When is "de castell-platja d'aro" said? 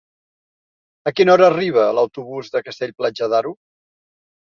2.57-3.57